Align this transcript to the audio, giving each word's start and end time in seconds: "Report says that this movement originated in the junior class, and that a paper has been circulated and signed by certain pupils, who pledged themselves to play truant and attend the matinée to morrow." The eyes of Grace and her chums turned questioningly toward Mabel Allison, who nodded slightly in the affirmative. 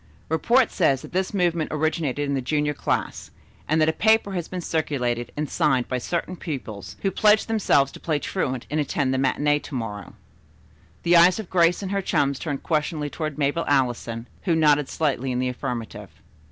"Report 0.29 0.71
says 0.71 1.03
that 1.03 1.11
this 1.11 1.31
movement 1.31 1.69
originated 1.71 2.27
in 2.27 2.33
the 2.33 2.41
junior 2.41 2.73
class, 2.73 3.29
and 3.67 3.79
that 3.79 3.87
a 3.87 3.93
paper 3.93 4.31
has 4.31 4.47
been 4.47 4.59
circulated 4.59 5.31
and 5.37 5.47
signed 5.47 5.87
by 5.87 5.99
certain 5.99 6.35
pupils, 6.35 6.95
who 7.03 7.11
pledged 7.11 7.47
themselves 7.47 7.91
to 7.91 7.99
play 7.99 8.17
truant 8.17 8.65
and 8.71 8.79
attend 8.79 9.13
the 9.13 9.19
matinée 9.19 9.61
to 9.61 9.75
morrow." 9.75 10.15
The 11.03 11.17
eyes 11.17 11.37
of 11.37 11.51
Grace 11.51 11.83
and 11.83 11.91
her 11.91 12.01
chums 12.01 12.39
turned 12.39 12.63
questioningly 12.63 13.11
toward 13.11 13.37
Mabel 13.37 13.63
Allison, 13.67 14.27
who 14.45 14.55
nodded 14.55 14.89
slightly 14.89 15.31
in 15.31 15.37
the 15.37 15.49
affirmative. 15.49 16.09